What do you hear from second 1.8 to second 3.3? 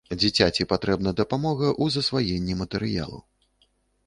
ў засваенні матэрыялу.